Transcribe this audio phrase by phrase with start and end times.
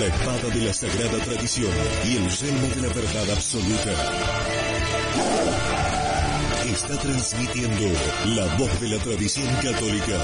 [0.00, 1.70] la espada de la sagrada tradición
[2.06, 3.92] y el selmo de la verdad absoluta.
[6.64, 7.86] Está transmitiendo
[8.24, 10.18] la voz de la tradición católica.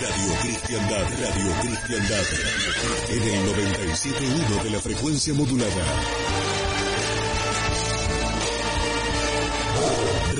[0.00, 2.24] Radio Cristiandad, Radio Cristiandad.
[3.10, 5.84] En el 97.1 de la frecuencia modulada.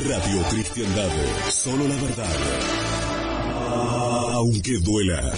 [0.09, 1.11] Radio Cristiandad,
[1.51, 2.37] solo la verdad.
[4.33, 5.33] Aunque duela.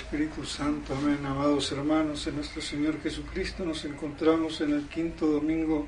[0.00, 0.94] Espíritu Santo.
[0.94, 1.24] Amén.
[1.26, 5.86] Amados hermanos, en nuestro Señor Jesucristo nos encontramos en el quinto domingo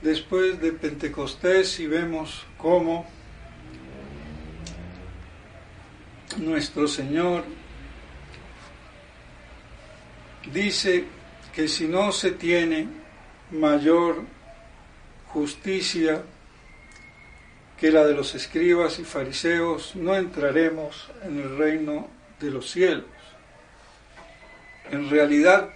[0.00, 3.04] después de Pentecostés y vemos cómo
[6.38, 7.44] nuestro Señor
[10.52, 11.04] dice
[11.52, 12.86] que si no se tiene
[13.50, 14.22] mayor
[15.26, 16.22] justicia
[17.76, 23.06] que la de los escribas y fariseos, no entraremos en el reino de los cielos.
[24.90, 25.70] En realidad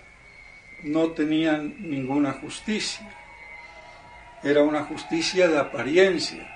[0.84, 3.08] no tenían ninguna justicia.
[4.42, 6.46] Era una justicia de apariencia,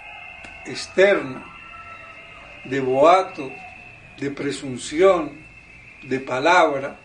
[0.66, 1.44] externa,
[2.64, 3.50] de boato,
[4.18, 5.44] de presunción,
[6.04, 6.98] de palabra,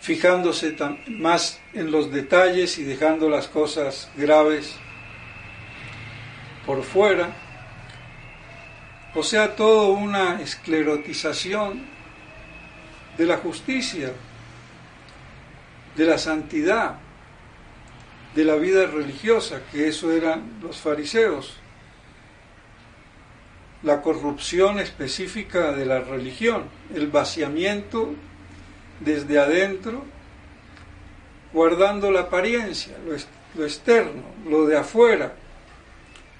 [0.00, 0.76] fijándose
[1.08, 4.76] más en los detalles y dejando las cosas graves
[6.66, 7.30] por fuera,
[9.14, 11.84] o sea, toda una esclerotización
[13.18, 14.12] de la justicia,
[15.96, 16.98] de la santidad,
[18.34, 21.56] de la vida religiosa, que eso eran los fariseos,
[23.82, 28.14] la corrupción específica de la religión, el vaciamiento
[29.00, 30.04] desde adentro,
[31.52, 33.16] guardando la apariencia, lo,
[33.58, 35.34] lo externo, lo de afuera,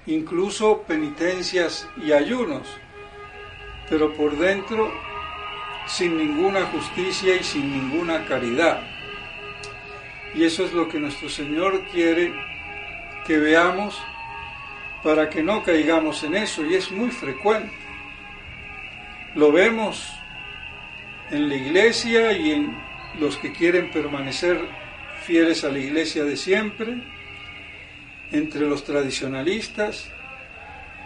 [0.05, 2.67] incluso penitencias y ayunos,
[3.89, 4.91] pero por dentro
[5.85, 8.81] sin ninguna justicia y sin ninguna caridad.
[10.33, 12.33] Y eso es lo que nuestro Señor quiere
[13.25, 14.01] que veamos
[15.03, 17.73] para que no caigamos en eso, y es muy frecuente.
[19.35, 20.13] Lo vemos
[21.31, 22.77] en la iglesia y en
[23.19, 24.61] los que quieren permanecer
[25.23, 27.01] fieles a la iglesia de siempre,
[28.31, 30.09] entre los tradicionalistas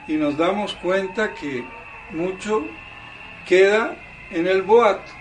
[0.08, 1.64] y nos damos cuenta que
[2.12, 2.66] mucho
[3.48, 3.96] queda
[4.32, 5.12] en el boato,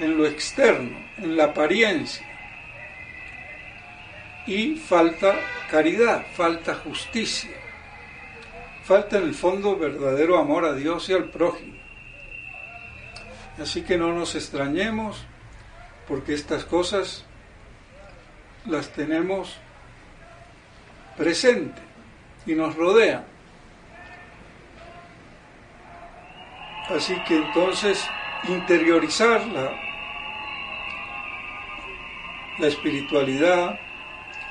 [0.00, 2.24] en lo externo, en la apariencia.
[4.46, 5.34] Y falta
[5.70, 7.50] caridad, falta justicia,
[8.84, 11.76] falta en el fondo verdadero amor a Dios y al prójimo.
[13.60, 15.26] Así que no nos extrañemos
[16.06, 17.24] porque estas cosas
[18.64, 19.58] las tenemos
[21.18, 21.82] presente
[22.46, 23.26] y nos rodea.
[26.88, 28.02] Así que entonces
[28.48, 29.72] interiorizar la,
[32.66, 33.78] espiritualidad,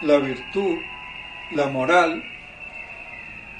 [0.01, 0.77] la virtud,
[1.51, 2.23] la moral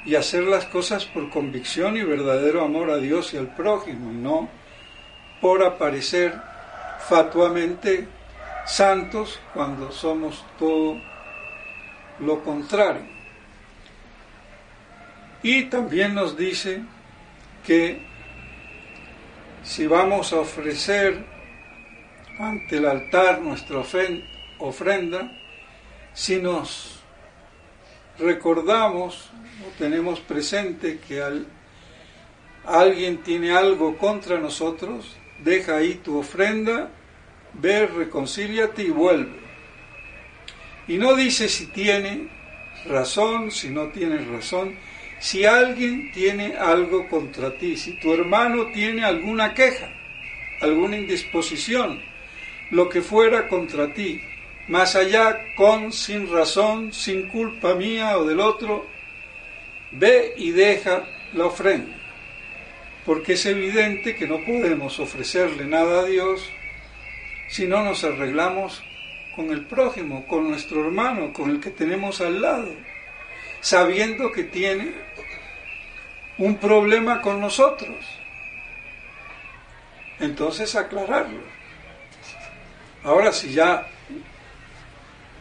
[0.04, 4.14] y hacer las cosas por convicción y verdadero amor a Dios y al prójimo, y
[4.14, 4.48] no
[5.40, 6.34] por aparecer
[7.08, 8.06] fatuamente
[8.64, 10.96] santos cuando somos todo
[12.20, 13.06] lo contrario.
[15.42, 16.82] Y también nos dice
[17.64, 18.00] que
[19.62, 21.24] si vamos a ofrecer
[22.38, 23.82] ante el altar nuestra
[24.58, 25.32] ofrenda,
[26.12, 27.00] si nos
[28.18, 29.30] recordamos
[29.66, 31.46] o tenemos presente que al,
[32.64, 36.90] alguien tiene algo contra nosotros, deja ahí tu ofrenda,
[37.54, 39.47] ve, reconcíliate y vuelve.
[40.88, 42.26] Y no dice si tiene
[42.86, 44.74] razón, si no tiene razón.
[45.20, 49.90] Si alguien tiene algo contra ti, si tu hermano tiene alguna queja,
[50.60, 52.00] alguna indisposición,
[52.70, 54.20] lo que fuera contra ti,
[54.68, 58.86] más allá con, sin razón, sin culpa mía o del otro,
[59.90, 61.96] ve y deja la ofrenda.
[63.04, 66.48] Porque es evidente que no podemos ofrecerle nada a Dios
[67.48, 68.82] si no nos arreglamos
[69.38, 72.74] con el prójimo, con nuestro hermano, con el que tenemos al lado,
[73.60, 74.94] sabiendo que tiene
[76.38, 78.04] un problema con nosotros.
[80.18, 81.38] Entonces aclararlo.
[83.04, 83.86] Ahora si ya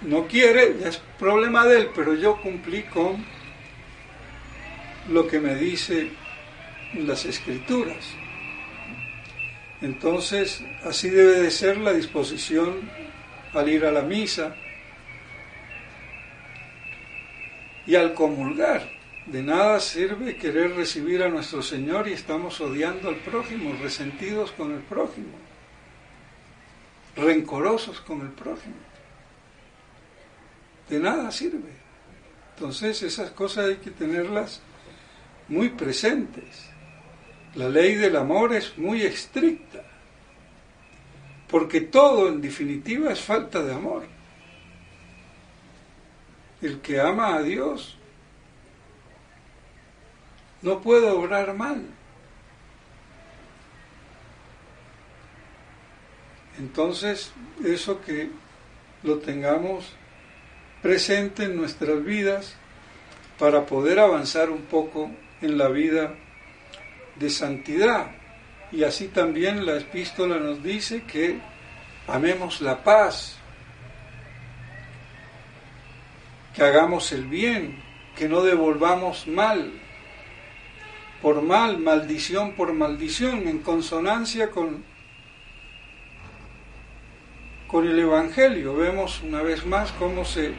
[0.01, 3.25] no quiere, ya es problema de él, pero yo cumplí con
[5.09, 6.11] lo que me dice
[6.93, 8.05] las escrituras.
[9.81, 13.06] Entonces, así debe de ser la disposición
[13.53, 14.55] al ir a la misa
[17.85, 18.97] y al comulgar.
[19.25, 24.71] De nada sirve querer recibir a nuestro Señor y estamos odiando al prójimo, resentidos con
[24.71, 25.37] el prójimo,
[27.15, 28.75] rencorosos con el prójimo.
[30.89, 31.71] De nada sirve.
[32.55, 34.61] Entonces esas cosas hay que tenerlas
[35.49, 36.69] muy presentes.
[37.55, 39.83] La ley del amor es muy estricta,
[41.49, 44.03] porque todo en definitiva es falta de amor.
[46.61, 47.97] El que ama a Dios
[50.61, 51.85] no puede obrar mal.
[56.57, 57.31] Entonces,
[57.63, 58.29] eso que
[59.03, 59.93] lo tengamos
[60.81, 62.55] presente en nuestras vidas
[63.37, 65.11] para poder avanzar un poco
[65.41, 66.15] en la vida
[67.15, 68.07] de santidad.
[68.71, 71.39] Y así también la epístola nos dice que
[72.07, 73.37] amemos la paz,
[76.53, 77.81] que hagamos el bien,
[78.15, 79.71] que no devolvamos mal
[81.21, 84.83] por mal, maldición por maldición, en consonancia con,
[87.67, 88.75] con el Evangelio.
[88.75, 90.53] Vemos una vez más cómo se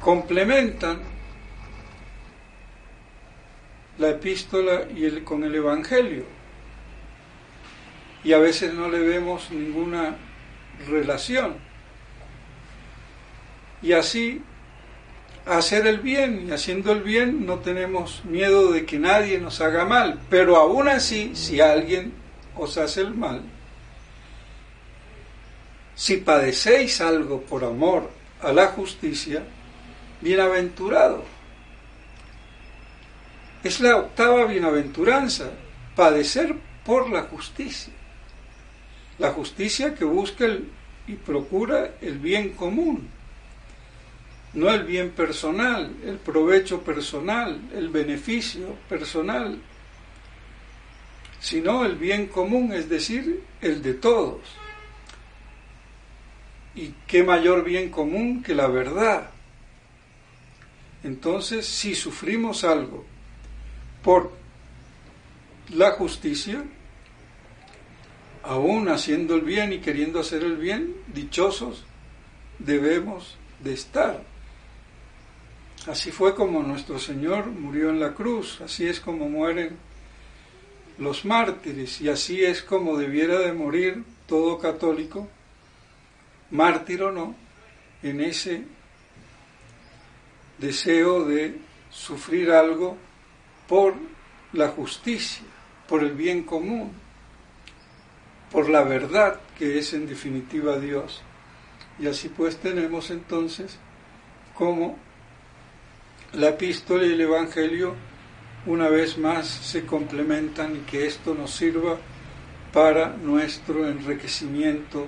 [0.00, 1.19] complementan
[4.00, 6.24] la epístola y el, con el Evangelio.
[8.24, 10.16] Y a veces no le vemos ninguna
[10.88, 11.56] relación.
[13.82, 14.42] Y así,
[15.46, 19.84] hacer el bien, y haciendo el bien no tenemos miedo de que nadie nos haga
[19.84, 22.12] mal, pero aún así, si alguien
[22.56, 23.42] os hace el mal,
[25.94, 28.10] si padecéis algo por amor
[28.40, 29.42] a la justicia,
[30.22, 31.24] bienaventurado
[33.62, 35.50] es la octava bienaventuranza,
[35.94, 36.54] padecer
[36.84, 37.92] por la justicia.
[39.18, 40.46] La justicia que busca
[41.06, 43.08] y procura el bien común,
[44.54, 49.60] no el bien personal, el provecho personal, el beneficio personal,
[51.38, 54.40] sino el bien común, es decir, el de todos.
[56.74, 59.30] ¿Y qué mayor bien común que la verdad?
[61.02, 63.04] Entonces, si sufrimos algo
[64.02, 64.32] por
[65.70, 66.64] la justicia,
[68.42, 71.84] aún haciendo el bien y queriendo hacer el bien, dichosos
[72.58, 74.22] debemos de estar.
[75.86, 79.78] Así fue como nuestro Señor murió en la cruz, así es como mueren
[80.98, 85.28] los mártires y así es como debiera de morir todo católico,
[86.50, 87.34] mártir o no,
[88.02, 88.64] en ese
[90.58, 91.58] deseo de
[91.90, 92.98] sufrir algo
[93.70, 93.94] por
[94.52, 95.44] la justicia,
[95.88, 96.90] por el bien común,
[98.50, 101.22] por la verdad que es en definitiva Dios.
[102.00, 103.78] Y así pues tenemos entonces
[104.56, 104.98] como
[106.32, 107.94] la epístola y el Evangelio
[108.66, 111.96] una vez más se complementan y que esto nos sirva
[112.72, 115.06] para nuestro enriquecimiento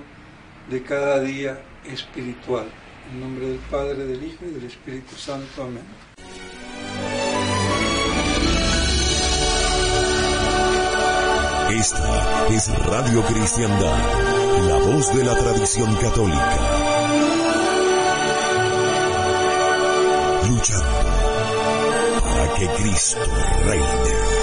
[0.69, 2.67] de cada día espiritual.
[3.11, 5.63] En nombre del Padre, del Hijo y del Espíritu Santo.
[5.63, 6.12] Amén.
[11.79, 13.97] Esta es Radio Cristiandad,
[14.67, 16.59] la voz de la tradición católica.
[20.49, 20.85] Luchando
[22.21, 23.19] para que Cristo
[23.65, 24.42] reine.